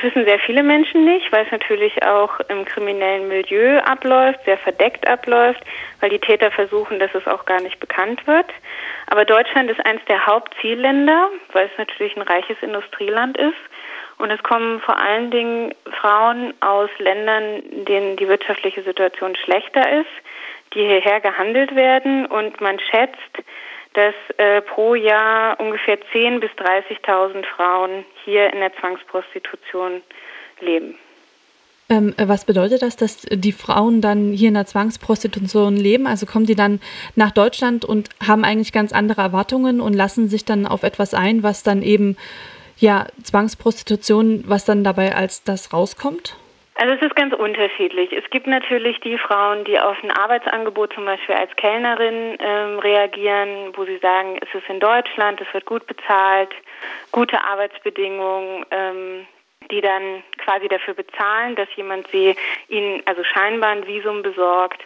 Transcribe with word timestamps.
Das 0.00 0.14
wissen 0.14 0.24
sehr 0.24 0.38
viele 0.38 0.62
Menschen 0.62 1.04
nicht, 1.04 1.30
weil 1.30 1.44
es 1.44 1.52
natürlich 1.52 2.02
auch 2.06 2.40
im 2.48 2.64
kriminellen 2.64 3.28
Milieu 3.28 3.80
abläuft, 3.80 4.42
sehr 4.46 4.56
verdeckt 4.56 5.06
abläuft, 5.06 5.60
weil 6.00 6.08
die 6.08 6.18
Täter 6.18 6.50
versuchen, 6.50 6.98
dass 6.98 7.14
es 7.14 7.26
auch 7.26 7.44
gar 7.44 7.60
nicht 7.60 7.78
bekannt 7.80 8.26
wird. 8.26 8.46
Aber 9.08 9.26
Deutschland 9.26 9.70
ist 9.70 9.84
eines 9.84 10.02
der 10.06 10.24
Hauptzielländer, 10.24 11.28
weil 11.52 11.66
es 11.66 11.76
natürlich 11.76 12.16
ein 12.16 12.22
reiches 12.22 12.56
Industrieland 12.62 13.36
ist. 13.36 13.58
Und 14.16 14.30
es 14.30 14.42
kommen 14.42 14.80
vor 14.80 14.98
allen 14.98 15.30
Dingen 15.30 15.74
Frauen 16.00 16.54
aus 16.60 16.88
Ländern, 16.98 17.56
in 17.70 17.84
denen 17.84 18.16
die 18.16 18.28
wirtschaftliche 18.28 18.82
Situation 18.82 19.36
schlechter 19.36 20.00
ist, 20.00 20.10
die 20.72 20.80
hierher 20.80 21.20
gehandelt 21.20 21.74
werden. 21.74 22.24
Und 22.24 22.58
man 22.62 22.78
schätzt, 22.80 23.44
dass 23.94 24.14
äh, 24.36 24.60
pro 24.62 24.94
Jahr 24.94 25.58
ungefähr 25.58 25.98
10.000 25.98 26.40
bis 26.40 26.50
30.000 26.52 27.44
Frauen 27.44 28.04
hier 28.24 28.52
in 28.52 28.60
der 28.60 28.72
Zwangsprostitution 28.74 30.02
leben. 30.60 30.96
Ähm, 31.88 32.14
was 32.16 32.44
bedeutet 32.44 32.82
das, 32.82 32.94
dass 32.94 33.22
die 33.22 33.50
Frauen 33.50 34.00
dann 34.00 34.32
hier 34.32 34.48
in 34.48 34.54
der 34.54 34.66
Zwangsprostitution 34.66 35.76
leben? 35.76 36.06
Also 36.06 36.24
kommen 36.24 36.46
die 36.46 36.54
dann 36.54 36.80
nach 37.16 37.32
Deutschland 37.32 37.84
und 37.84 38.10
haben 38.24 38.44
eigentlich 38.44 38.72
ganz 38.72 38.92
andere 38.92 39.22
Erwartungen 39.22 39.80
und 39.80 39.94
lassen 39.94 40.28
sich 40.28 40.44
dann 40.44 40.66
auf 40.66 40.84
etwas 40.84 41.14
ein, 41.14 41.42
was 41.42 41.64
dann 41.64 41.82
eben 41.82 42.16
ja 42.78 43.08
Zwangsprostitution, 43.24 44.44
was 44.46 44.64
dann 44.64 44.84
dabei 44.84 45.16
als 45.16 45.42
das 45.42 45.72
rauskommt? 45.72 46.36
Also 46.80 46.94
es 46.94 47.02
ist 47.02 47.14
ganz 47.14 47.34
unterschiedlich. 47.34 48.10
Es 48.10 48.24
gibt 48.30 48.46
natürlich 48.46 48.98
die 49.00 49.18
Frauen, 49.18 49.64
die 49.64 49.78
auf 49.78 50.02
ein 50.02 50.10
Arbeitsangebot 50.10 50.94
zum 50.94 51.04
Beispiel 51.04 51.34
als 51.34 51.54
Kellnerin 51.56 52.38
ähm, 52.40 52.78
reagieren, 52.78 53.74
wo 53.76 53.84
sie 53.84 53.98
sagen, 53.98 54.38
es 54.40 54.48
ist 54.58 54.66
in 54.66 54.80
Deutschland, 54.80 55.42
es 55.42 55.52
wird 55.52 55.66
gut 55.66 55.86
bezahlt, 55.86 56.48
gute 57.12 57.44
Arbeitsbedingungen, 57.44 58.64
ähm, 58.70 59.26
die 59.70 59.82
dann 59.82 60.22
quasi 60.38 60.68
dafür 60.68 60.94
bezahlen, 60.94 61.54
dass 61.54 61.68
jemand 61.76 62.08
sie 62.12 62.34
ihnen 62.68 63.02
also 63.04 63.24
scheinbar 63.24 63.72
ein 63.72 63.86
Visum 63.86 64.22
besorgt, 64.22 64.80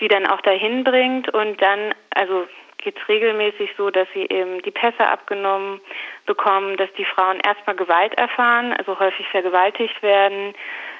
sie 0.00 0.08
dann 0.08 0.26
auch 0.26 0.40
dahin 0.40 0.82
bringt 0.82 1.28
und 1.28 1.60
dann 1.60 1.94
also 2.14 2.46
geht 2.78 2.96
es 2.98 3.08
regelmäßig 3.08 3.70
so, 3.76 3.90
dass 3.90 4.08
sie 4.14 4.26
eben 4.30 4.62
die 4.62 4.70
Pässe 4.70 5.06
abgenommen 5.06 5.80
bekommen, 6.24 6.78
dass 6.78 6.92
die 6.94 7.04
Frauen 7.04 7.40
erstmal 7.40 7.76
Gewalt 7.76 8.14
erfahren, 8.14 8.72
also 8.72 8.98
häufig 8.98 9.28
vergewaltigt 9.28 10.02
werden, 10.02 10.54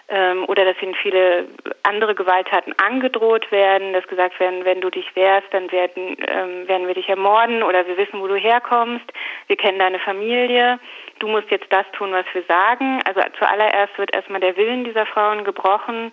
ähm, 0.09 0.45
oder 0.49 0.65
dass 0.65 0.81
ihnen 0.83 0.95
viele 0.95 1.47
andere 1.83 2.15
Gewalttaten 2.15 2.75
angedroht 2.79 3.51
werden, 3.51 3.93
dass 3.93 4.07
gesagt 4.07 4.39
werden, 4.39 4.65
wenn 4.65 4.81
du 4.81 4.91
dich 4.91 5.15
wehrst, 5.17 5.49
dann 5.53 5.71
werden, 5.73 6.17
ähm, 6.27 6.69
werden 6.69 6.87
wir 6.87 6.95
dich 6.95 7.09
ermorden 7.09 7.63
oder 7.63 7.87
wir 7.87 7.97
wissen, 7.97 8.21
wo 8.21 8.27
du 8.27 8.37
herkommst, 8.37 9.05
wir 9.47 9.57
kennen 9.57 9.79
deine 9.79 9.99
Familie, 9.99 10.79
du 11.21 11.29
musst 11.29 11.51
jetzt 11.51 11.73
das 11.73 11.87
tun, 11.93 12.13
was 12.13 12.27
wir 12.33 12.43
sagen. 12.43 13.01
Also 13.07 13.21
zuallererst 13.39 13.97
wird 13.99 14.15
erstmal 14.15 14.41
der 14.41 14.57
Willen 14.57 14.85
dieser 14.85 15.07
Frauen 15.07 15.45
gebrochen. 15.45 16.13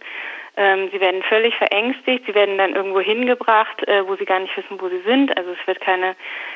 Ähm, 0.57 0.89
sie 0.91 0.99
werden 0.99 1.23
völlig 1.23 1.55
verängstigt, 1.55 2.25
sie 2.25 2.35
werden 2.35 2.57
dann 2.57 2.75
irgendwo 2.75 2.99
hingebracht, 2.99 3.87
äh, 3.87 4.05
wo 4.07 4.15
sie 4.15 4.25
gar 4.25 4.39
nicht 4.39 4.55
wissen, 4.57 4.81
wo 4.81 4.89
sie 4.89 5.01
sind. 5.05 5.35
Also 5.37 5.51
es 5.51 5.67
wird 5.67 5.79
keine, 5.81 6.15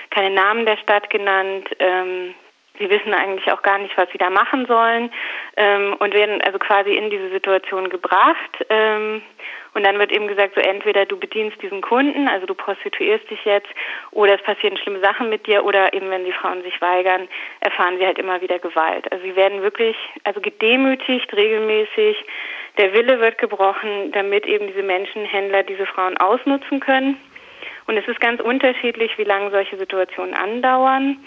keine 0.09 0.35
Namen 0.35 0.65
der 0.65 0.77
Stadt 0.77 1.09
genannt. 1.09 1.69
Ähm, 1.79 2.35
Sie 2.79 2.89
wissen 2.89 3.13
eigentlich 3.13 3.51
auch 3.51 3.61
gar 3.61 3.77
nicht, 3.77 3.97
was 3.97 4.09
sie 4.11 4.17
da 4.17 4.29
machen 4.29 4.65
sollen 4.65 5.11
ähm, 5.57 5.95
und 5.99 6.13
werden 6.13 6.41
also 6.41 6.59
quasi 6.59 6.93
in 6.93 7.09
diese 7.09 7.29
Situation 7.29 7.89
gebracht. 7.89 8.65
Ähm, 8.69 9.21
und 9.75 9.85
dann 9.85 9.99
wird 9.99 10.13
eben 10.13 10.27
gesagt, 10.27 10.55
so 10.55 10.61
entweder 10.61 11.05
du 11.05 11.19
bedienst 11.19 11.61
diesen 11.61 11.81
Kunden, 11.81 12.29
also 12.29 12.45
du 12.45 12.55
prostituierst 12.55 13.29
dich 13.29 13.43
jetzt, 13.43 13.67
oder 14.11 14.35
es 14.35 14.41
passieren 14.41 14.77
schlimme 14.77 15.01
Sachen 15.01 15.29
mit 15.29 15.47
dir, 15.47 15.65
oder 15.65 15.93
eben 15.93 16.09
wenn 16.09 16.23
die 16.23 16.31
Frauen 16.31 16.63
sich 16.63 16.79
weigern, 16.81 17.27
erfahren 17.59 17.97
sie 17.99 18.05
halt 18.05 18.17
immer 18.17 18.41
wieder 18.41 18.57
Gewalt. 18.57 19.11
Also 19.11 19.25
sie 19.25 19.35
werden 19.35 19.61
wirklich, 19.61 19.97
also 20.23 20.39
gedemütigt 20.39 21.33
regelmäßig. 21.33 22.23
Der 22.77 22.93
Wille 22.93 23.19
wird 23.19 23.37
gebrochen, 23.37 24.13
damit 24.13 24.45
eben 24.45 24.67
diese 24.67 24.83
Menschenhändler 24.83 25.63
diese 25.63 25.85
Frauen 25.85 26.17
ausnutzen 26.17 26.79
können. 26.79 27.17
Und 27.87 27.97
es 27.97 28.07
ist 28.07 28.21
ganz 28.21 28.41
unterschiedlich, 28.41 29.17
wie 29.17 29.25
lange 29.25 29.51
solche 29.51 29.77
Situationen 29.77 30.33
andauern. 30.33 31.17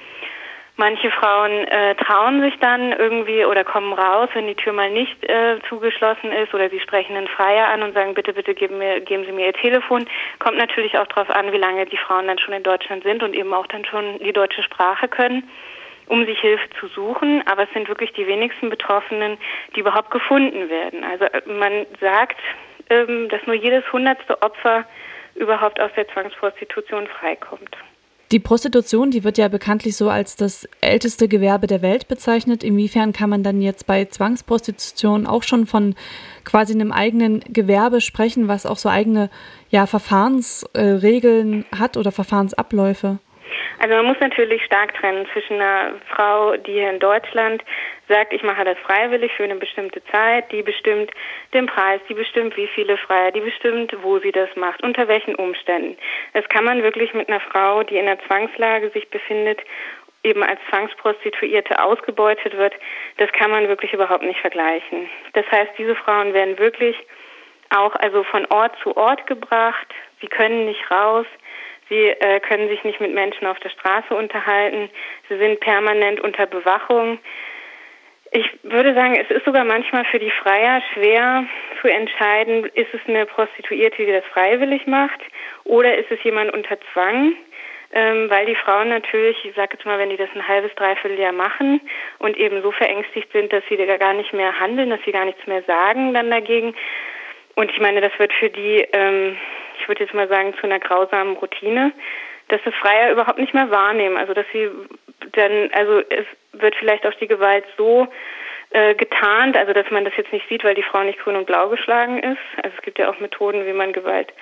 Manche 0.80 1.10
Frauen 1.10 1.66
äh, 1.66 1.96
trauen 1.96 2.40
sich 2.40 2.56
dann 2.60 2.92
irgendwie 2.92 3.44
oder 3.44 3.64
kommen 3.64 3.92
raus, 3.92 4.28
wenn 4.34 4.46
die 4.46 4.54
Tür 4.54 4.72
mal 4.72 4.88
nicht 4.88 5.24
äh, 5.24 5.58
zugeschlossen 5.68 6.30
ist 6.30 6.54
oder 6.54 6.70
sie 6.70 6.78
sprechen 6.78 7.16
einen 7.16 7.26
Freier 7.26 7.66
an 7.66 7.82
und 7.82 7.94
sagen, 7.94 8.14
bitte, 8.14 8.32
bitte 8.32 8.54
geben, 8.54 8.78
mir, 8.78 9.00
geben 9.00 9.24
Sie 9.24 9.32
mir 9.32 9.46
Ihr 9.46 9.54
Telefon. 9.54 10.06
Kommt 10.38 10.56
natürlich 10.56 10.96
auch 10.96 11.08
darauf 11.08 11.30
an, 11.30 11.50
wie 11.50 11.56
lange 11.56 11.84
die 11.86 11.96
Frauen 11.96 12.28
dann 12.28 12.38
schon 12.38 12.54
in 12.54 12.62
Deutschland 12.62 13.02
sind 13.02 13.24
und 13.24 13.34
eben 13.34 13.52
auch 13.54 13.66
dann 13.66 13.84
schon 13.86 14.20
die 14.20 14.32
deutsche 14.32 14.62
Sprache 14.62 15.08
können, 15.08 15.50
um 16.06 16.24
sich 16.26 16.38
Hilfe 16.38 16.70
zu 16.78 16.86
suchen. 16.86 17.42
Aber 17.48 17.64
es 17.64 17.72
sind 17.72 17.88
wirklich 17.88 18.12
die 18.12 18.28
wenigsten 18.28 18.70
Betroffenen, 18.70 19.36
die 19.74 19.80
überhaupt 19.80 20.12
gefunden 20.12 20.70
werden. 20.70 21.02
Also 21.02 21.24
äh, 21.24 21.42
man 21.44 21.86
sagt, 22.00 22.38
ähm, 22.88 23.28
dass 23.30 23.44
nur 23.46 23.56
jedes 23.56 23.82
hundertste 23.92 24.40
Opfer 24.42 24.84
überhaupt 25.34 25.80
aus 25.80 25.90
der 25.96 26.06
Zwangsprostitution 26.06 27.08
freikommt. 27.08 27.76
Die 28.30 28.40
Prostitution, 28.40 29.10
die 29.10 29.24
wird 29.24 29.38
ja 29.38 29.48
bekanntlich 29.48 29.96
so 29.96 30.10
als 30.10 30.36
das 30.36 30.68
älteste 30.82 31.28
Gewerbe 31.28 31.66
der 31.66 31.80
Welt 31.80 32.08
bezeichnet. 32.08 32.62
Inwiefern 32.62 33.14
kann 33.14 33.30
man 33.30 33.42
dann 33.42 33.62
jetzt 33.62 33.86
bei 33.86 34.04
Zwangsprostitution 34.04 35.26
auch 35.26 35.42
schon 35.42 35.64
von 35.64 35.94
quasi 36.44 36.74
einem 36.74 36.92
eigenen 36.92 37.40
Gewerbe 37.48 38.02
sprechen, 38.02 38.46
was 38.46 38.66
auch 38.66 38.76
so 38.76 38.90
eigene 38.90 39.30
ja, 39.70 39.86
Verfahrensregeln 39.86 41.64
hat 41.74 41.96
oder 41.96 42.12
Verfahrensabläufe? 42.12 43.18
Also 43.80 43.94
man 43.94 44.04
muss 44.04 44.20
natürlich 44.20 44.62
stark 44.62 44.94
trennen 44.96 45.26
zwischen 45.32 45.54
einer 45.54 45.94
Frau, 46.14 46.54
die 46.58 46.72
hier 46.72 46.90
in 46.90 46.98
Deutschland 46.98 47.62
sagt, 48.08 48.32
ich 48.32 48.42
mache 48.42 48.64
das 48.64 48.78
freiwillig 48.78 49.32
für 49.32 49.44
eine 49.44 49.56
bestimmte 49.56 50.02
Zeit, 50.06 50.50
die 50.52 50.62
bestimmt 50.62 51.10
den 51.54 51.66
Preis, 51.66 52.00
die 52.08 52.14
bestimmt, 52.14 52.56
wie 52.56 52.66
viele 52.68 52.96
Freier, 52.96 53.30
die 53.30 53.40
bestimmt, 53.40 53.94
wo 54.02 54.18
sie 54.18 54.32
das 54.32 54.48
macht, 54.56 54.82
unter 54.82 55.08
welchen 55.08 55.34
Umständen. 55.34 55.96
Das 56.32 56.48
kann 56.48 56.64
man 56.64 56.82
wirklich 56.82 57.14
mit 57.14 57.28
einer 57.28 57.40
Frau, 57.40 57.82
die 57.82 57.96
in 57.96 58.08
einer 58.08 58.20
Zwangslage 58.26 58.90
sich 58.90 59.08
befindet, 59.10 59.60
eben 60.24 60.42
als 60.42 60.60
Zwangsprostituierte 60.68 61.82
ausgebeutet 61.82 62.56
wird, 62.56 62.74
das 63.18 63.30
kann 63.32 63.50
man 63.50 63.68
wirklich 63.68 63.92
überhaupt 63.92 64.24
nicht 64.24 64.40
vergleichen. 64.40 65.08
Das 65.32 65.46
heißt, 65.50 65.72
diese 65.78 65.94
Frauen 65.94 66.34
werden 66.34 66.58
wirklich 66.58 66.96
auch 67.70 67.94
also 67.96 68.24
von 68.24 68.46
Ort 68.46 68.74
zu 68.82 68.96
Ort 68.96 69.26
gebracht, 69.26 69.86
sie 70.20 70.26
können 70.26 70.66
nicht 70.66 70.90
raus, 70.90 71.26
Sie 71.88 72.08
äh, 72.08 72.40
können 72.40 72.68
sich 72.68 72.84
nicht 72.84 73.00
mit 73.00 73.14
Menschen 73.14 73.46
auf 73.46 73.58
der 73.60 73.70
Straße 73.70 74.14
unterhalten. 74.14 74.90
Sie 75.28 75.38
sind 75.38 75.60
permanent 75.60 76.20
unter 76.20 76.46
Bewachung. 76.46 77.18
Ich 78.30 78.46
würde 78.62 78.94
sagen, 78.94 79.16
es 79.16 79.30
ist 79.30 79.44
sogar 79.44 79.64
manchmal 79.64 80.04
für 80.04 80.18
die 80.18 80.30
Freier 80.30 80.82
schwer 80.92 81.44
zu 81.80 81.88
entscheiden, 81.88 82.66
ist 82.74 82.92
es 82.92 83.00
eine 83.06 83.24
Prostituierte, 83.26 84.04
die 84.04 84.12
das 84.12 84.24
freiwillig 84.26 84.86
macht, 84.86 85.20
oder 85.64 85.96
ist 85.96 86.10
es 86.10 86.22
jemand 86.24 86.52
unter 86.52 86.78
Zwang, 86.92 87.32
ähm, 87.92 88.28
weil 88.28 88.44
die 88.44 88.54
Frauen 88.54 88.90
natürlich, 88.90 89.42
ich 89.44 89.54
sage 89.54 89.76
jetzt 89.76 89.86
mal, 89.86 89.98
wenn 89.98 90.10
die 90.10 90.18
das 90.18 90.28
ein 90.34 90.46
halbes, 90.46 90.74
dreiviertel 90.74 91.18
Jahr 91.18 91.32
machen 91.32 91.80
und 92.18 92.36
eben 92.36 92.60
so 92.60 92.70
verängstigt 92.70 93.32
sind, 93.32 93.50
dass 93.52 93.64
sie 93.68 93.78
da 93.78 93.96
gar 93.96 94.12
nicht 94.12 94.34
mehr 94.34 94.60
handeln, 94.60 94.90
dass 94.90 95.00
sie 95.06 95.12
gar 95.12 95.24
nichts 95.24 95.46
mehr 95.46 95.62
sagen 95.62 96.12
dann 96.12 96.30
dagegen. 96.30 96.74
Und 97.54 97.70
ich 97.70 97.80
meine, 97.80 98.02
das 98.02 98.12
wird 98.18 98.32
für 98.34 98.50
die 98.50 98.86
ähm, 98.92 99.38
ich 99.80 99.88
würde 99.88 100.04
jetzt 100.04 100.14
mal 100.14 100.28
sagen, 100.28 100.54
zu 100.60 100.64
einer 100.64 100.80
grausamen 100.80 101.36
Routine, 101.36 101.92
dass 102.48 102.60
das 102.64 102.74
Freier 102.74 103.12
überhaupt 103.12 103.38
nicht 103.38 103.54
mehr 103.54 103.70
wahrnehmen. 103.70 104.16
Also 104.16 104.34
dass 104.34 104.46
sie 104.52 104.68
dann, 105.32 105.70
also 105.72 106.00
es 106.08 106.26
wird 106.52 106.74
vielleicht 106.76 107.06
auch 107.06 107.14
die 107.14 107.28
Gewalt 107.28 107.64
so 107.76 108.08
äh, 108.70 108.94
getarnt, 108.94 109.56
also 109.56 109.72
dass 109.72 109.90
man 109.90 110.04
das 110.04 110.16
jetzt 110.16 110.32
nicht 110.32 110.48
sieht, 110.48 110.64
weil 110.64 110.74
die 110.74 110.82
Frau 110.82 111.02
nicht 111.02 111.18
grün 111.18 111.36
und 111.36 111.46
blau 111.46 111.68
geschlagen 111.68 112.18
ist. 112.18 112.38
Also 112.62 112.76
es 112.76 112.82
gibt 112.82 112.98
ja 112.98 113.10
auch 113.10 113.18
Methoden, 113.20 113.66
wie 113.66 113.72
man 113.72 113.92
Gewalt 113.92 114.32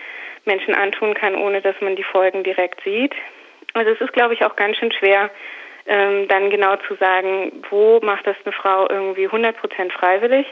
Menschen 0.44 0.74
antun 0.74 1.14
kann, 1.14 1.34
ohne 1.34 1.60
dass 1.60 1.80
man 1.80 1.96
die 1.96 2.04
Folgen 2.04 2.44
direkt 2.44 2.82
sieht. 2.82 3.14
Also 3.74 3.90
es 3.90 4.00
ist, 4.00 4.12
glaube 4.12 4.34
ich, 4.34 4.44
auch 4.44 4.56
ganz 4.56 4.76
schön 4.78 4.92
schwer, 4.92 5.30
ähm, 5.86 6.26
dann 6.28 6.50
genau 6.50 6.76
zu 6.76 6.94
sagen, 6.96 7.64
wo 7.70 8.00
macht 8.00 8.26
das 8.26 8.36
eine 8.44 8.52
Frau 8.52 8.88
irgendwie 8.88 9.26
100 9.26 9.56
Prozent 9.56 9.92
freiwillig 9.92 10.46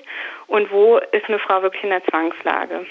und 0.47 0.71
wo 0.71 0.99
ist 0.99 1.27
eine 1.29 1.39
Frau 1.39 1.63
wirklich 1.63 1.83
in 1.83 1.91
der 1.91 2.05
Zwangslage. 2.05 2.87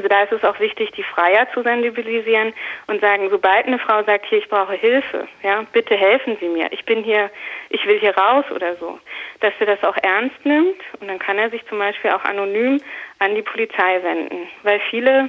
Also 0.00 0.08
da 0.08 0.22
ist 0.22 0.32
es 0.32 0.44
auch 0.44 0.58
wichtig, 0.60 0.92
die 0.92 1.02
Freier 1.02 1.46
zu 1.52 1.62
sensibilisieren 1.62 2.54
und 2.86 3.02
sagen, 3.02 3.28
sobald 3.28 3.66
eine 3.66 3.78
Frau 3.78 4.02
sagt, 4.02 4.24
hier, 4.24 4.38
ich 4.38 4.48
brauche 4.48 4.72
Hilfe, 4.72 5.28
ja, 5.42 5.66
bitte 5.74 5.94
helfen 5.94 6.38
Sie 6.40 6.48
mir, 6.48 6.72
ich 6.72 6.86
bin 6.86 7.04
hier, 7.04 7.30
ich 7.68 7.84
will 7.84 8.00
hier 8.00 8.16
raus 8.16 8.46
oder 8.50 8.76
so, 8.76 8.98
dass 9.40 9.52
er 9.60 9.66
das 9.66 9.84
auch 9.84 9.98
ernst 9.98 10.42
nimmt 10.42 10.80
und 11.00 11.08
dann 11.08 11.18
kann 11.18 11.36
er 11.36 11.50
sich 11.50 11.66
zum 11.66 11.78
Beispiel 11.78 12.12
auch 12.12 12.24
anonym 12.24 12.80
an 13.18 13.34
die 13.34 13.42
Polizei 13.42 14.02
wenden, 14.02 14.48
weil 14.62 14.80
viele 14.88 15.28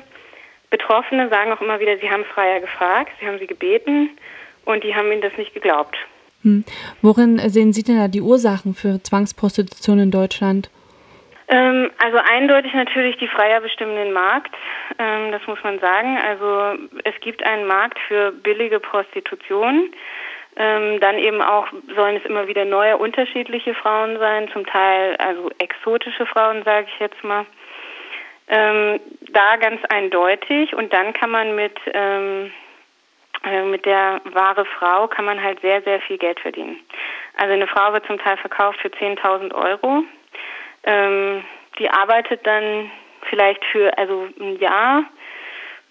Betroffene 0.69 1.27
sagen 1.27 1.51
auch 1.51 1.59
immer 1.59 1.81
wieder, 1.81 1.97
sie 1.97 2.09
haben 2.09 2.23
Freier 2.23 2.61
gefragt, 2.61 3.11
sie 3.19 3.27
haben 3.27 3.39
sie 3.39 3.47
gebeten 3.47 4.11
und 4.63 4.85
die 4.85 4.95
haben 4.95 5.11
ihnen 5.11 5.21
das 5.21 5.35
nicht 5.35 5.53
geglaubt. 5.53 5.97
Hm. 6.43 6.63
Worin 7.01 7.41
sehen 7.49 7.73
Sie 7.73 7.83
denn 7.83 7.97
da 7.97 8.07
die 8.07 8.21
Ursachen 8.21 8.73
für 8.73 9.03
Zwangsprostitution 9.03 9.99
in 9.99 10.11
Deutschland? 10.11 10.69
Ähm, 11.51 11.91
also 11.97 12.17
eindeutig 12.17 12.73
natürlich 12.73 13.17
die 13.17 13.27
Freier 13.27 13.59
bestimmen 13.59 13.95
den 13.95 14.13
Markt, 14.13 14.55
ähm, 14.97 15.33
das 15.33 15.45
muss 15.47 15.61
man 15.63 15.79
sagen. 15.79 16.17
Also 16.17 16.77
es 17.03 17.13
gibt 17.19 17.43
einen 17.45 17.67
Markt 17.67 17.99
für 18.07 18.31
billige 18.31 18.79
Prostitution. 18.79 19.91
Ähm, 20.55 20.99
dann 20.99 21.17
eben 21.17 21.41
auch 21.41 21.67
sollen 21.95 22.17
es 22.17 22.25
immer 22.25 22.47
wieder 22.47 22.65
neue, 22.65 22.97
unterschiedliche 22.97 23.73
Frauen 23.73 24.17
sein, 24.17 24.49
zum 24.51 24.65
Teil 24.65 25.15
also 25.17 25.49
exotische 25.59 26.25
Frauen, 26.25 26.63
sage 26.63 26.87
ich 26.93 26.99
jetzt 26.99 27.23
mal. 27.23 27.45
Da 28.47 29.55
ganz 29.61 29.79
eindeutig 29.87 30.75
und 30.75 30.91
dann 30.91 31.13
kann 31.13 31.29
man 31.31 31.55
mit 31.55 31.79
äh, 33.43 33.63
mit 33.63 33.85
der 33.85 34.21
wahre 34.25 34.65
Frau 34.65 35.07
kann 35.07 35.23
man 35.23 35.41
halt 35.41 35.61
sehr, 35.61 35.81
sehr 35.83 36.01
viel 36.01 36.17
Geld 36.17 36.39
verdienen. 36.39 36.77
Also 37.37 37.53
eine 37.53 37.67
Frau 37.67 37.93
wird 37.93 38.05
zum 38.05 38.19
Teil 38.19 38.35
verkauft 38.37 38.79
für 38.81 38.89
10.000 38.89 39.53
Euro. 39.53 40.03
Ähm, 40.83 41.43
die 41.79 41.89
arbeitet 41.89 42.45
dann 42.45 42.91
vielleicht 43.29 43.63
für 43.65 43.97
also 43.97 44.27
ein 44.39 44.57
Jahr. 44.59 45.03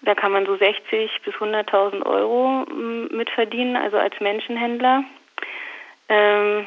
Da 0.01 0.15
kann 0.15 0.31
man 0.31 0.45
so 0.45 0.55
60 0.55 1.11
bis 1.23 1.33
100.000 1.35 2.05
Euro 2.05 2.65
mm, 2.65 3.15
mit 3.15 3.29
verdienen, 3.29 3.75
also 3.75 3.97
als 3.97 4.19
Menschenhändler. 4.19 5.03
Ähm, 6.09 6.65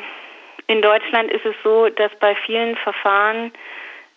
in 0.67 0.81
Deutschland 0.81 1.31
ist 1.31 1.45
es 1.45 1.55
so, 1.63 1.89
dass 1.91 2.13
bei 2.21 2.35
vielen 2.35 2.77
Verfahren 2.77 3.53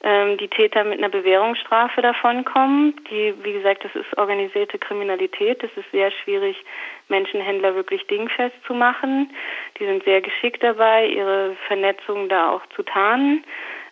ähm, 0.03 0.37
die 0.37 0.47
Täter 0.47 0.83
mit 0.83 0.99
einer 0.99 1.09
Bewährungsstrafe 1.09 2.01
davonkommen. 2.01 2.95
Die, 3.09 3.33
wie 3.43 3.53
gesagt, 3.53 3.83
das 3.83 3.95
ist 3.95 4.17
organisierte 4.17 4.77
Kriminalität. 4.77 5.63
Es 5.63 5.75
ist 5.75 5.89
sehr 5.91 6.11
schwierig, 6.11 6.63
Menschenhändler 7.09 7.75
wirklich 7.75 8.05
dingfest 8.07 8.55
zu 8.65 8.73
machen. 8.73 9.31
Die 9.79 9.85
sind 9.85 10.03
sehr 10.03 10.21
geschickt 10.21 10.63
dabei, 10.63 11.07
ihre 11.07 11.55
Vernetzung 11.67 12.29
da 12.29 12.51
auch 12.51 12.65
zu 12.75 12.83
tarnen. 12.83 13.43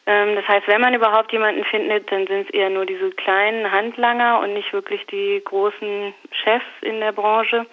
Ähm, 0.08 0.36
das 0.36 0.48
heißt, 0.48 0.68
wenn 0.68 0.82
man 0.82 0.94
überhaupt 0.94 1.32
jemanden 1.32 1.64
findet, 1.66 2.12
dann 2.12 2.28
sind 2.28 2.48
es 2.48 2.54
eher 2.54 2.70
nur 2.70 2.86
diese 2.86 3.10
kleinen 3.12 3.72
Handlanger 3.72 4.40
und 4.42 4.54
nicht 4.54 4.72
wirklich 4.72 5.06
die 5.08 5.42
großen 5.44 6.14
Chefs 6.32 6.66
in 6.82 7.00
der 7.00 7.12
Branche. 7.12 7.66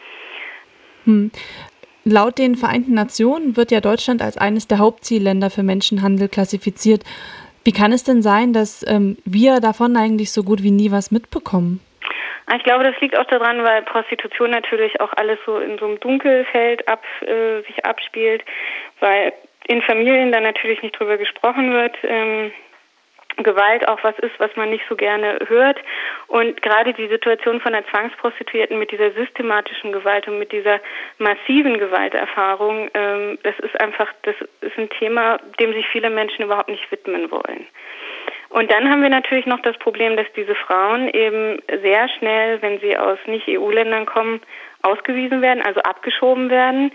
Hm. 1.05 1.31
Laut 2.05 2.39
den 2.39 2.57
Vereinten 2.57 2.95
Nationen 2.95 3.57
wird 3.57 3.71
ja 3.71 3.81
Deutschland 3.81 4.23
als 4.23 4.37
eines 4.37 4.67
der 4.67 4.79
Hauptzielländer 4.79 5.51
für 5.51 5.63
Menschenhandel 5.63 6.29
klassifiziert. 6.29 7.05
Wie 7.65 7.73
kann 7.73 7.93
es 7.93 8.03
denn 8.03 8.23
sein, 8.23 8.53
dass 8.53 8.85
ähm, 8.89 9.19
wir 9.25 9.61
davon 9.61 9.97
eigentlich 9.97 10.33
so 10.33 10.43
gut 10.43 10.65
wie 10.65 10.73
nie 10.73 10.91
was 10.91 11.13
mitbekommen? 11.13 11.81
Ah, 12.47 12.57
ich 12.57 12.65
glaube, 12.65 12.83
das 12.83 13.01
liegt 13.01 13.17
auch 13.17 13.27
daran, 13.27 13.63
weil 13.63 13.83
Prostitution 13.83 14.51
natürlich 14.51 15.01
auch 15.01 15.13
alles 15.17 15.39
so 15.47 15.59
in 15.59 15.79
so 15.79 15.87
einem 15.87 16.01
Dunkelfeld 16.01 16.89
ab, 16.89 17.05
äh, 17.21 17.63
sich 17.63 17.85
abspielt, 17.85 18.43
weil 18.99 19.33
in 19.67 19.83
Familien 19.83 20.33
dann 20.33 20.43
natürlich 20.43 20.83
nicht 20.83 20.99
drüber 20.99 21.17
gesprochen 21.17 21.73
wird. 21.73 21.97
Ähm, 22.03 22.53
Gewalt 23.37 23.89
auch 23.89 24.03
was 24.03 24.19
ist, 24.19 24.39
was 24.39 24.55
man 24.57 24.71
nicht 24.71 24.85
so 24.89 24.97
gerne 24.97 25.39
hört. 25.47 25.79
Und 26.29 26.61
gerade 26.63 26.93
die 26.93 27.09
Situation 27.09 27.61
von 27.61 27.73
der 27.73 27.87
Zwangsprostituierten 27.87 28.79
mit 28.79 28.91
dieser 28.91 29.13
systematischen 29.13 29.93
Gewalt 29.93 30.29
und 30.29 30.39
mit 30.39 30.53
dieser 30.53 30.81
massiven 31.19 31.79
Gewalterfahrung, 31.79 32.91
ähm, 32.95 33.39
das 33.43 33.59
ist 33.61 33.81
einfach, 33.81 34.09
das 34.23 34.35
ist 34.61 34.79
ein 34.79 34.91
Thema, 34.91 35.39
dem 35.61 35.73
sich 35.73 35.87
viele 35.89 36.11
Menschen 36.11 36.45
überhaupt 36.45 36.69
nicht 36.69 36.91
widmen 36.91 37.31
wollen. 37.31 37.67
Und 38.51 38.71
dann 38.71 38.91
haben 38.91 39.01
wir 39.01 39.09
natürlich 39.09 39.47
noch 39.47 39.61
das 39.63 39.79
Problem, 39.79 40.15
dass 40.17 40.27
diese 40.37 40.55
Frauen 40.55 41.09
eben 41.09 41.63
sehr 41.83 42.09
schnell, 42.11 42.61
wenn 42.61 42.81
sie 42.81 42.99
aus 42.99 43.19
Nicht-EU-Ländern 43.25 44.05
kommen, 44.05 44.43
ausgewiesen 44.83 45.43
werden, 45.43 45.63
also 45.63 45.81
abgeschoben 45.81 46.51
werden. 46.51 46.93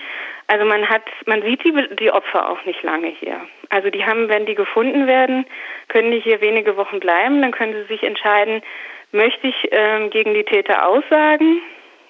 Also 0.47 0.65
man 0.65 0.87
hat, 0.87 1.03
man 1.25 1.41
sieht 1.41 1.63
die, 1.63 1.73
die 1.99 2.11
Opfer 2.11 2.49
auch 2.49 2.63
nicht 2.65 2.83
lange 2.83 3.07
hier. 3.07 3.41
Also 3.69 3.89
die 3.89 4.05
haben, 4.05 4.29
wenn 4.29 4.45
die 4.45 4.55
gefunden 4.55 5.07
werden, 5.07 5.45
können 5.87 6.11
die 6.11 6.19
hier 6.19 6.41
wenige 6.41 6.77
Wochen 6.77 6.99
bleiben. 6.99 7.41
Dann 7.41 7.51
können 7.51 7.73
sie 7.73 7.93
sich 7.93 8.03
entscheiden, 8.03 8.61
möchte 9.11 9.47
ich 9.47 9.55
ähm, 9.71 10.09
gegen 10.09 10.33
die 10.33 10.43
Täter 10.43 10.87
aussagen. 10.87 11.61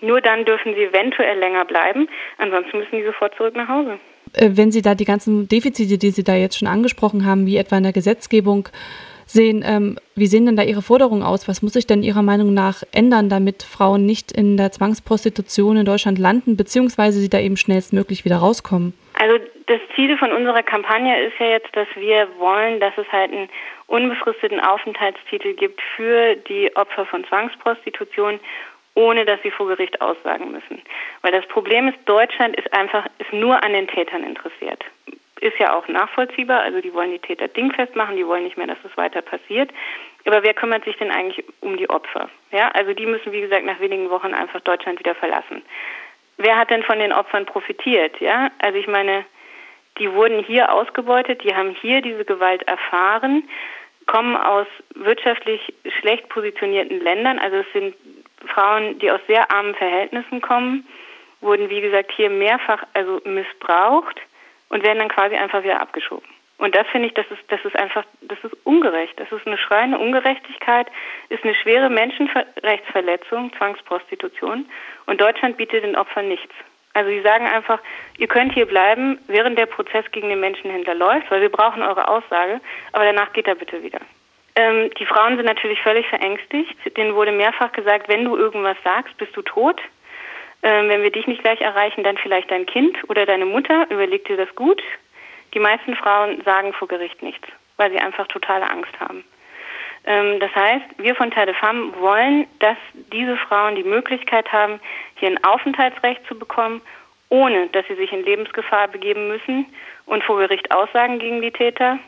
Nur 0.01 0.21
dann 0.21 0.45
dürfen 0.45 0.75
sie 0.75 0.83
eventuell 0.83 1.39
länger 1.39 1.65
bleiben. 1.65 2.07
Ansonsten 2.37 2.77
müssen 2.77 2.97
die 2.97 3.05
sofort 3.05 3.35
zurück 3.35 3.55
nach 3.55 3.67
Hause. 3.67 3.99
Äh, 4.33 4.51
wenn 4.53 4.71
Sie 4.71 4.81
da 4.81 4.95
die 4.95 5.05
ganzen 5.05 5.47
Defizite, 5.47 5.97
die 5.97 6.11
Sie 6.11 6.23
da 6.23 6.35
jetzt 6.35 6.57
schon 6.57 6.67
angesprochen 6.67 7.25
haben, 7.25 7.45
wie 7.45 7.57
etwa 7.57 7.77
in 7.77 7.83
der 7.83 7.93
Gesetzgebung, 7.93 8.69
sehen, 9.27 9.63
ähm, 9.65 9.97
wie 10.15 10.27
sehen 10.27 10.45
denn 10.45 10.55
da 10.55 10.63
Ihre 10.63 10.81
Forderungen 10.81 11.23
aus? 11.23 11.47
Was 11.47 11.61
muss 11.61 11.73
sich 11.73 11.85
denn 11.85 12.01
Ihrer 12.01 12.23
Meinung 12.23 12.53
nach 12.53 12.83
ändern, 12.93 13.29
damit 13.29 13.63
Frauen 13.63 14.05
nicht 14.05 14.31
in 14.31 14.57
der 14.57 14.71
Zwangsprostitution 14.71 15.77
in 15.77 15.85
Deutschland 15.85 16.17
landen, 16.17 16.57
beziehungsweise 16.57 17.19
sie 17.19 17.29
da 17.29 17.39
eben 17.39 17.57
schnellstmöglich 17.57 18.25
wieder 18.25 18.37
rauskommen? 18.37 18.93
Also 19.19 19.37
das 19.67 19.79
Ziel 19.95 20.17
von 20.17 20.31
unserer 20.31 20.63
Kampagne 20.63 21.21
ist 21.23 21.37
ja 21.39 21.47
jetzt, 21.47 21.75
dass 21.75 21.87
wir 21.95 22.27
wollen, 22.39 22.79
dass 22.79 22.97
es 22.97 23.11
halt 23.11 23.31
einen 23.31 23.49
unbefristeten 23.87 24.59
Aufenthaltstitel 24.59 25.53
gibt 25.53 25.81
für 25.95 26.35
die 26.35 26.75
Opfer 26.75 27.05
von 27.05 27.25
Zwangsprostitution, 27.25 28.39
ohne 28.95 29.25
dass 29.25 29.41
sie 29.43 29.51
vor 29.51 29.67
Gericht 29.67 30.01
aussagen 30.01 30.51
müssen. 30.51 30.81
Weil 31.21 31.31
das 31.31 31.45
Problem 31.47 31.87
ist, 31.87 31.97
Deutschland 32.05 32.55
ist 32.55 32.71
einfach 32.73 33.05
ist 33.19 33.31
nur 33.33 33.63
an 33.63 33.73
den 33.73 33.87
Tätern 33.87 34.23
interessiert. 34.23 34.83
Ist 35.39 35.59
ja 35.59 35.75
auch 35.75 35.87
nachvollziehbar, 35.87 36.61
also 36.61 36.81
die 36.81 36.93
wollen 36.93 37.11
die 37.11 37.19
Täter 37.19 37.47
dingfest 37.47 37.95
machen, 37.95 38.15
die 38.15 38.25
wollen 38.25 38.43
nicht 38.43 38.57
mehr, 38.57 38.67
dass 38.67 38.77
es 38.83 38.97
weiter 38.97 39.21
passiert. 39.21 39.71
Aber 40.25 40.43
wer 40.43 40.53
kümmert 40.53 40.83
sich 40.83 40.97
denn 40.97 41.11
eigentlich 41.11 41.45
um 41.61 41.77
die 41.77 41.89
Opfer? 41.89 42.29
Ja, 42.51 42.69
also 42.69 42.93
die 42.93 43.05
müssen, 43.05 43.31
wie 43.31 43.41
gesagt, 43.41 43.65
nach 43.65 43.79
wenigen 43.79 44.09
Wochen 44.09 44.33
einfach 44.33 44.61
Deutschland 44.61 44.99
wieder 44.99 45.15
verlassen 45.15 45.63
wer 46.37 46.57
hat 46.57 46.69
denn 46.69 46.83
von 46.83 46.99
den 46.99 47.13
Opfern 47.13 47.45
profitiert? 47.45 48.19
Ja, 48.21 48.51
also 48.59 48.77
ich 48.77 48.87
meine, 48.87 49.25
die 49.99 50.11
wurden 50.13 50.43
hier 50.43 50.71
ausgebeutet, 50.71 51.43
die 51.43 51.53
haben 51.53 51.75
hier 51.81 52.01
diese 52.01 52.23
Gewalt 52.23 52.63
erfahren, 52.63 53.43
kommen 54.05 54.37
aus 54.37 54.67
wirtschaftlich 54.95 55.73
schlecht 55.99 56.29
positionierten 56.29 57.01
Ländern, 57.01 57.39
also 57.39 57.57
es 57.57 57.65
sind 57.73 57.95
Frauen, 58.45 58.99
die 58.99 59.11
aus 59.11 59.19
sehr 59.27 59.51
armen 59.51 59.75
Verhältnissen 59.75 60.41
kommen, 60.41 60.87
wurden 61.41 61.69
wie 61.69 61.81
gesagt 61.81 62.11
hier 62.15 62.29
mehrfach 62.29 62.83
also 62.93 63.19
missbraucht 63.25 64.19
und 64.69 64.83
werden 64.83 64.99
dann 64.99 65.09
quasi 65.09 65.35
einfach 65.35 65.63
wieder 65.63 65.81
abgeschoben. 65.81 66.27
Und 66.57 66.75
das 66.75 66.87
finde 66.87 67.07
ich, 67.07 67.13
das 67.13 67.25
ist, 67.29 67.41
das 67.49 67.63
ist 67.65 67.77
einfach, 67.77 68.03
das 68.21 68.39
ist 68.43 68.53
ungerecht. 68.63 69.13
Das 69.19 69.31
ist 69.31 69.45
eine 69.45 69.57
schreiende 69.57 69.99
Ungerechtigkeit, 69.99 70.87
ist 71.29 71.43
eine 71.43 71.53
schwere 71.53 71.89
Menschenrechtsverletzung, 71.89 73.53
Zwangsprostitution. 73.57 74.65
Und 75.05 75.21
Deutschland 75.21 75.57
bietet 75.57 75.83
den 75.83 75.95
Opfern 75.95 76.27
nichts. 76.27 76.53
Also 76.93 77.11
sie 77.11 77.21
sagen 77.21 77.45
einfach, 77.45 77.79
ihr 78.17 78.27
könnt 78.27 78.53
hier 78.53 78.65
bleiben, 78.65 79.19
während 79.27 79.59
der 79.59 79.67
Prozess 79.67 80.05
gegen 80.11 80.29
den 80.29 80.39
Menschenhändler 80.39 80.95
läuft, 80.95 81.29
weil 81.29 81.41
wir 81.41 81.51
brauchen 81.51 81.83
eure 81.83 82.07
Aussage, 82.07 82.59
aber 82.91 83.05
danach 83.05 83.33
geht 83.33 83.47
er 83.47 83.53
bitte 83.53 83.83
wieder. 83.83 83.99
Ähm, 84.55 84.89
die 84.99 85.05
Frauen 85.05 85.37
sind 85.37 85.45
natürlich 85.45 85.79
völlig 85.83 86.07
verängstigt. 86.07 86.75
Denen 86.97 87.13
wurde 87.13 87.31
mehrfach 87.31 87.71
gesagt, 87.71 88.09
wenn 88.09 88.25
du 88.25 88.35
irgendwas 88.35 88.77
sagst, 88.83 89.15
bist 89.17 89.37
du 89.37 89.43
tot. 89.43 89.79
Ähm, 90.63 90.89
wenn 90.89 91.03
wir 91.03 91.11
dich 91.11 91.27
nicht 91.27 91.43
gleich 91.43 91.61
erreichen, 91.61 92.03
dann 92.03 92.17
vielleicht 92.17 92.49
dein 92.51 92.65
Kind 92.65 92.97
oder 93.09 93.25
deine 93.25 93.45
Mutter. 93.45 93.87
Überleg 93.89 94.25
dir 94.25 94.37
das 94.37 94.53
gut. 94.55 94.81
Die 95.53 95.59
meisten 95.59 95.95
Frauen 95.95 96.41
sagen 96.43 96.73
vor 96.73 96.87
Gericht 96.87 97.21
nichts, 97.21 97.47
weil 97.77 97.91
sie 97.91 97.99
einfach 97.99 98.27
totale 98.27 98.69
Angst 98.69 98.99
haben. 98.99 99.23
Ähm, 100.05 100.39
das 100.39 100.53
heißt, 100.55 100.85
wir 100.97 101.15
von 101.15 101.31
Terre 101.31 101.47
de 101.47 101.55
Femme 101.55 101.93
wollen, 101.99 102.47
dass 102.59 102.77
diese 103.11 103.37
Frauen 103.37 103.75
die 103.75 103.83
Möglichkeit 103.83 104.51
haben, 104.51 104.79
hier 105.15 105.29
ein 105.29 105.43
Aufenthaltsrecht 105.43 106.25
zu 106.27 106.37
bekommen, 106.37 106.81
ohne 107.29 107.67
dass 107.67 107.85
sie 107.87 107.95
sich 107.95 108.11
in 108.11 108.23
Lebensgefahr 108.23 108.87
begeben 108.87 109.27
müssen 109.27 109.65
und 110.05 110.23
vor 110.23 110.39
Gericht 110.39 110.71
aussagen 110.71 111.19
gegen 111.19 111.41
die 111.41 111.51
Täter 111.51 111.99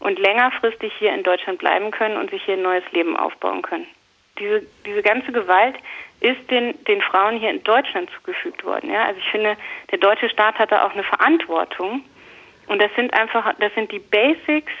und 0.00 0.18
längerfristig 0.18 0.92
hier 0.98 1.14
in 1.14 1.22
Deutschland 1.22 1.58
bleiben 1.58 1.90
können 1.90 2.18
und 2.18 2.30
sich 2.30 2.42
hier 2.44 2.54
ein 2.54 2.62
neues 2.62 2.84
Leben 2.92 3.16
aufbauen 3.16 3.62
können. 3.62 3.86
Diese, 4.38 4.66
diese 4.84 5.02
ganze 5.02 5.32
Gewalt 5.32 5.76
ist 6.20 6.50
den, 6.50 6.82
den 6.84 7.00
Frauen 7.02 7.38
hier 7.38 7.50
in 7.50 7.62
Deutschland 7.62 8.10
zugefügt 8.10 8.64
worden. 8.64 8.90
Ja? 8.90 9.04
Also 9.04 9.20
ich 9.20 9.30
finde, 9.30 9.56
der 9.90 9.98
deutsche 9.98 10.28
Staat 10.28 10.58
hat 10.58 10.72
da 10.72 10.86
auch 10.86 10.92
eine 10.92 11.04
Verantwortung, 11.04 12.02
und 12.68 12.82
das 12.82 12.90
sind 12.96 13.14
einfach, 13.14 13.52
das 13.60 13.72
sind 13.74 13.92
die 13.92 14.00
Basics, 14.00 14.72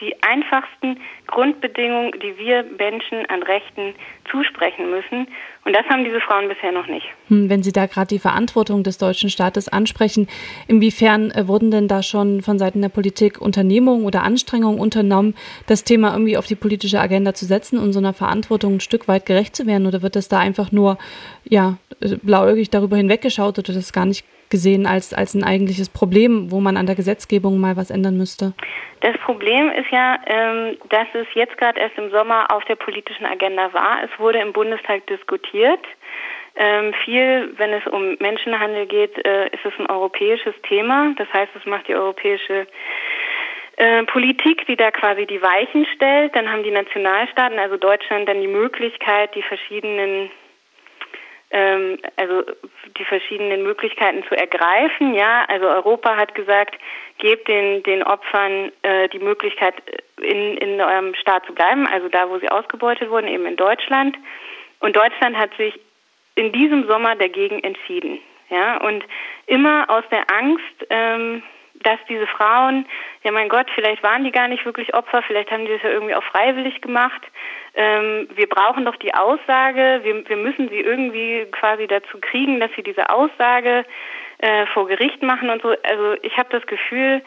die 0.00 0.14
einfachsten 0.22 0.98
Grundbedingungen, 1.26 2.12
die 2.20 2.36
wir 2.38 2.64
Menschen 2.78 3.26
an 3.26 3.42
Rechten 3.42 3.94
zusprechen 4.30 4.90
müssen. 4.90 5.28
Und 5.64 5.74
das 5.74 5.84
haben 5.86 6.04
diese 6.04 6.20
Frauen 6.20 6.48
bisher 6.48 6.72
noch 6.72 6.86
nicht. 6.86 7.06
Hm, 7.28 7.50
wenn 7.50 7.62
Sie 7.62 7.72
da 7.72 7.86
gerade 7.86 8.08
die 8.08 8.18
Verantwortung 8.18 8.82
des 8.82 8.98
deutschen 8.98 9.30
Staates 9.30 9.68
ansprechen, 9.68 10.28
inwiefern 10.68 11.30
äh, 11.30 11.46
wurden 11.46 11.70
denn 11.70 11.88
da 11.88 12.02
schon 12.02 12.42
von 12.42 12.58
Seiten 12.58 12.80
der 12.80 12.88
Politik 12.88 13.40
Unternehmungen 13.40 14.04
oder 14.04 14.22
Anstrengungen 14.22 14.80
unternommen, 14.80 15.34
das 15.66 15.84
Thema 15.84 16.12
irgendwie 16.12 16.36
auf 16.36 16.46
die 16.46 16.54
politische 16.54 17.00
Agenda 17.00 17.34
zu 17.34 17.44
setzen 17.44 17.78
und 17.78 17.92
so 17.92 17.98
einer 17.98 18.14
Verantwortung 18.14 18.74
ein 18.74 18.80
Stück 18.80 19.08
weit 19.08 19.26
gerecht 19.26 19.54
zu 19.54 19.66
werden? 19.66 19.86
Oder 19.86 20.02
wird 20.02 20.16
das 20.16 20.28
da 20.28 20.38
einfach 20.38 20.72
nur 20.72 20.98
ja, 21.44 21.76
blauäugig 22.22 22.70
darüber 22.70 22.96
hinweggeschaut 22.96 23.58
oder 23.58 23.72
das 23.72 23.92
gar 23.92 24.06
nicht 24.06 24.24
gesehen 24.50 24.86
als, 24.86 25.14
als 25.14 25.34
ein 25.34 25.44
eigentliches 25.44 25.88
Problem, 25.88 26.50
wo 26.50 26.60
man 26.60 26.76
an 26.76 26.86
der 26.86 26.96
Gesetzgebung 26.96 27.58
mal 27.58 27.76
was 27.76 27.90
ändern 27.90 28.16
müsste? 28.16 28.52
Das 29.00 29.16
Problem 29.18 29.70
ist 29.70 29.90
ja, 29.90 30.18
ähm, 30.26 30.76
dass 30.90 31.06
es 31.14 31.26
jetzt 31.34 31.56
gerade 31.56 31.80
erst 31.80 31.96
im 31.96 32.10
Sommer 32.10 32.50
auf 32.50 32.64
der 32.66 32.76
politischen 32.76 33.24
Agenda 33.24 33.72
war. 33.72 34.02
Es 34.04 34.10
wurde 34.18 34.40
im 34.40 34.52
Bundestag 34.52 35.06
diskutiert. 35.06 35.80
Ähm, 36.56 36.92
viel, 37.04 37.54
wenn 37.56 37.72
es 37.72 37.86
um 37.86 38.16
Menschenhandel 38.18 38.86
geht, 38.86 39.16
äh, 39.24 39.46
ist 39.46 39.64
es 39.64 39.72
ein 39.78 39.86
europäisches 39.86 40.54
Thema. 40.68 41.14
Das 41.16 41.32
heißt, 41.32 41.52
es 41.56 41.64
macht 41.64 41.88
die 41.88 41.94
europäische 41.94 42.66
äh, 43.76 44.02
Politik, 44.04 44.66
die 44.66 44.76
da 44.76 44.90
quasi 44.90 45.26
die 45.26 45.40
Weichen 45.40 45.86
stellt. 45.94 46.36
Dann 46.36 46.50
haben 46.50 46.62
die 46.62 46.70
Nationalstaaten, 46.70 47.58
also 47.58 47.78
Deutschland, 47.78 48.28
dann 48.28 48.42
die 48.42 48.48
Möglichkeit, 48.48 49.34
die 49.34 49.42
verschiedenen 49.42 50.30
ähm, 51.50 51.98
also 52.16 52.44
die 52.96 53.04
verschiedenen 53.04 53.62
Möglichkeiten 53.62 54.24
zu 54.28 54.36
ergreifen. 54.36 55.14
Ja, 55.14 55.44
also 55.48 55.68
Europa 55.68 56.16
hat 56.16 56.34
gesagt, 56.34 56.76
gebt 57.18 57.48
den, 57.48 57.82
den 57.82 58.02
Opfern 58.02 58.72
äh, 58.82 59.08
die 59.08 59.18
Möglichkeit, 59.18 59.74
in, 60.20 60.56
in 60.58 60.80
eurem 60.80 61.14
Staat 61.14 61.46
zu 61.46 61.54
bleiben, 61.54 61.86
also 61.86 62.08
da, 62.08 62.28
wo 62.28 62.38
sie 62.38 62.50
ausgebeutet 62.50 63.10
wurden, 63.10 63.28
eben 63.28 63.46
in 63.46 63.56
Deutschland. 63.56 64.16
Und 64.80 64.96
Deutschland 64.96 65.36
hat 65.36 65.54
sich 65.56 65.78
in 66.34 66.52
diesem 66.52 66.86
Sommer 66.86 67.16
dagegen 67.16 67.62
entschieden. 67.62 68.18
Ja, 68.48 68.78
und 68.78 69.04
immer 69.46 69.88
aus 69.88 70.02
der 70.10 70.24
Angst, 70.30 70.86
ähm, 70.90 71.42
dass 71.82 71.98
diese 72.08 72.26
Frauen, 72.26 72.86
ja 73.22 73.32
mein 73.32 73.48
Gott, 73.48 73.66
vielleicht 73.74 74.02
waren 74.02 74.24
die 74.24 74.32
gar 74.32 74.48
nicht 74.48 74.64
wirklich 74.64 74.94
Opfer, 74.94 75.22
vielleicht 75.22 75.50
haben 75.50 75.64
die 75.64 75.72
das 75.72 75.82
ja 75.82 75.90
irgendwie 75.90 76.14
auch 76.14 76.24
freiwillig 76.24 76.80
gemacht. 76.80 77.22
Ähm, 77.74 78.28
wir 78.34 78.48
brauchen 78.48 78.84
doch 78.84 78.96
die 78.96 79.14
Aussage, 79.14 80.00
wir, 80.02 80.28
wir 80.28 80.36
müssen 80.36 80.68
sie 80.68 80.80
irgendwie 80.80 81.46
quasi 81.52 81.86
dazu 81.86 82.18
kriegen, 82.20 82.60
dass 82.60 82.70
sie 82.76 82.82
diese 82.82 83.08
Aussage 83.08 83.84
äh, 84.38 84.66
vor 84.66 84.86
Gericht 84.88 85.22
machen 85.22 85.50
und 85.50 85.62
so. 85.62 85.74
Also 85.82 86.16
ich 86.22 86.36
habe 86.36 86.48
das 86.50 86.66
Gefühl, 86.66 87.22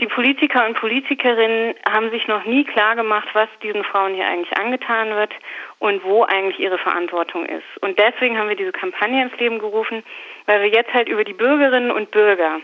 die 0.00 0.06
Politiker 0.06 0.66
und 0.66 0.78
Politikerinnen 0.78 1.74
haben 1.86 2.10
sich 2.10 2.26
noch 2.26 2.46
nie 2.46 2.64
klar 2.64 2.96
gemacht, 2.96 3.28
was 3.34 3.48
diesen 3.62 3.84
Frauen 3.84 4.14
hier 4.14 4.26
eigentlich 4.26 4.56
angetan 4.56 5.10
wird 5.10 5.32
und 5.78 6.02
wo 6.04 6.24
eigentlich 6.24 6.58
ihre 6.58 6.78
Verantwortung 6.78 7.44
ist. 7.44 7.66
Und 7.82 7.98
deswegen 7.98 8.38
haben 8.38 8.48
wir 8.48 8.56
diese 8.56 8.72
Kampagne 8.72 9.22
ins 9.22 9.36
Leben 9.38 9.58
gerufen, 9.58 10.02
weil 10.46 10.62
wir 10.62 10.70
jetzt 10.70 10.94
halt 10.94 11.08
über 11.08 11.22
die 11.22 11.34
Bürgerinnen 11.34 11.90
und 11.90 12.10
Bürger 12.12 12.60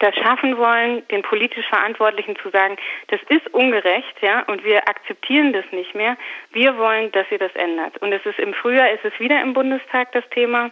das 0.00 0.14
schaffen 0.14 0.56
wollen, 0.58 1.06
den 1.08 1.22
politisch 1.22 1.66
Verantwortlichen 1.68 2.36
zu 2.36 2.50
sagen, 2.50 2.76
das 3.08 3.20
ist 3.28 3.52
ungerecht, 3.52 4.14
ja, 4.20 4.42
und 4.46 4.64
wir 4.64 4.88
akzeptieren 4.88 5.52
das 5.52 5.64
nicht 5.70 5.94
mehr. 5.94 6.16
Wir 6.52 6.76
wollen, 6.78 7.12
dass 7.12 7.26
ihr 7.30 7.38
das 7.38 7.54
ändert. 7.54 7.96
Und 7.98 8.12
es 8.12 8.24
ist 8.24 8.38
im 8.38 8.54
Frühjahr 8.54 8.90
ist 8.90 9.04
es 9.04 9.18
wieder 9.18 9.40
im 9.40 9.54
Bundestag 9.54 10.12
das 10.12 10.28
Thema. 10.30 10.70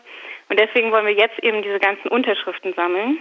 Und 0.48 0.60
deswegen 0.60 0.92
wollen 0.92 1.06
wir 1.06 1.14
jetzt 1.14 1.38
eben 1.42 1.62
diese 1.62 1.78
ganzen 1.78 2.08
Unterschriften 2.08 2.74
sammeln 2.74 3.18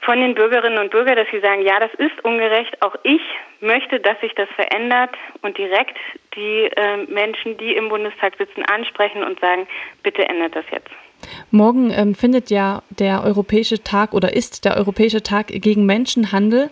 von 0.00 0.20
den 0.20 0.34
Bürgerinnen 0.34 0.78
und 0.78 0.90
Bürgern, 0.90 1.16
dass 1.16 1.28
sie 1.30 1.40
sagen, 1.40 1.62
ja, 1.62 1.80
das 1.80 1.92
ist 1.94 2.24
ungerecht. 2.24 2.80
Auch 2.82 2.94
ich 3.02 3.20
möchte, 3.60 4.00
dass 4.00 4.18
sich 4.20 4.34
das 4.34 4.48
verändert 4.50 5.10
und 5.42 5.58
direkt 5.58 5.98
die 6.34 6.64
äh, 6.64 6.98
Menschen, 7.08 7.58
die 7.58 7.74
im 7.74 7.88
Bundestag 7.88 8.36
sitzen, 8.38 8.64
ansprechen 8.64 9.22
und 9.22 9.40
sagen, 9.40 9.66
bitte 10.02 10.26
ändert 10.26 10.54
das 10.54 10.64
jetzt. 10.70 10.90
Morgen 11.50 11.90
ähm, 11.90 12.14
findet 12.14 12.50
ja 12.50 12.82
der 12.90 13.24
Europäische 13.24 13.82
Tag 13.82 14.14
oder 14.14 14.34
ist 14.34 14.64
der 14.64 14.76
Europäische 14.76 15.22
Tag 15.22 15.48
gegen 15.48 15.86
Menschenhandel. 15.86 16.70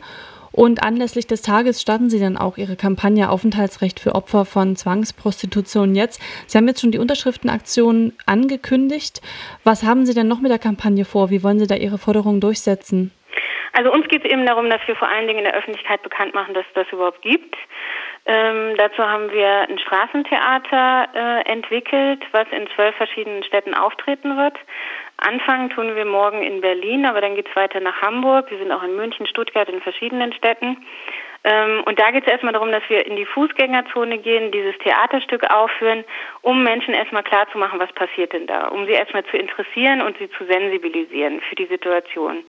Und 0.57 0.83
anlässlich 0.83 1.27
des 1.27 1.43
Tages 1.43 1.83
starten 1.83 2.09
Sie 2.09 2.19
dann 2.19 2.39
auch 2.39 2.57
Ihre 2.57 2.77
Kampagne 2.77 3.29
Aufenthaltsrecht 3.31 4.01
für 4.01 4.15
Opfer 4.15 4.47
von 4.47 4.75
Zwangsprostitution 4.75 5.95
jetzt. 5.95 6.19
Sie 6.47 6.57
haben 6.57 6.67
jetzt 6.67 6.81
schon 6.81 6.93
die 6.93 6.99
Unterschriftenaktion 6.99 8.15
angekündigt. 8.25 9.21
Was 9.65 9.83
haben 9.83 10.07
Sie 10.07 10.15
denn 10.15 10.29
noch 10.29 10.41
mit 10.41 10.51
der 10.51 10.59
Kampagne 10.59 11.05
vor? 11.05 11.29
Wie 11.29 11.43
wollen 11.43 11.59
Sie 11.59 11.67
da 11.67 11.75
Ihre 11.75 11.99
Forderungen 11.99 12.41
durchsetzen? 12.41 13.13
Also 13.75 13.93
uns 13.93 14.09
geht 14.09 14.25
es 14.25 14.31
eben 14.31 14.47
darum, 14.47 14.71
dass 14.71 14.81
wir 14.87 14.97
vor 14.97 15.09
allen 15.09 15.27
Dingen 15.27 15.41
in 15.41 15.45
der 15.45 15.55
Öffentlichkeit 15.55 16.03
bekannt 16.03 16.33
machen, 16.33 16.55
dass 16.55 16.65
es 16.67 16.73
das 16.73 16.87
überhaupt 16.91 17.21
gibt. 17.21 17.55
Ähm, 18.29 18.75
dazu 18.77 18.99
haben 18.99 19.31
wir 19.31 19.69
ein 19.69 19.79
Straßentheater 19.79 21.09
äh, 21.15 21.49
entwickelt, 21.49 22.25
was 22.33 22.47
in 22.51 22.67
zwölf 22.75 22.97
verschiedenen 22.97 23.45
Städten 23.45 23.73
auftreten 23.73 24.37
wird. 24.37 24.57
Anfangen 25.19 25.71
tun 25.71 25.95
wir 25.95 26.05
morgen 26.05 26.43
in 26.43 26.61
Berlin, 26.61 27.07
aber 27.07 27.21
dann 27.21 27.37
geht 27.37 27.49
es 27.49 27.55
weiter 27.55 27.79
nach 27.79 28.03
Hamburg. 28.03 28.51
Wir 28.51 28.59
sind 28.59 28.73
auch 28.73 28.83
in 28.83 28.97
München, 28.97 29.29
Stuttgart, 29.29 29.69
in 29.69 29.81
verschiedenen 29.81 30.33
Städten. 30.33 30.85
Ähm, 31.45 31.85
und 31.87 32.01
da 32.01 32.11
geht 32.11 32.27
es 32.27 32.33
erstmal 32.33 32.53
darum, 32.53 32.73
dass 32.73 32.83
wir 32.89 33.07
in 33.07 33.15
die 33.15 33.27
Fußgängerzone 33.27 34.19
gehen, 34.19 34.51
dieses 34.51 34.77
Theaterstück 34.79 35.49
aufführen, 35.49 36.05
um 36.43 36.65
Menschen 36.65 36.95
erstmal 36.95 37.23
klarzumachen, 37.23 37.79
was 37.79 37.93
passiert 37.93 38.33
denn 38.33 38.49
da, 38.49 38.67
um 38.69 38.87
sie 38.87 38.93
erstmal 38.93 39.25
zu 39.27 39.37
interessieren 39.37 40.03
und 40.03 40.19
sie 40.19 40.29
zu 40.31 40.45
sensibilisieren 40.47 41.41
für 41.43 41.55
die 41.55 41.67
Situation. 41.67 42.45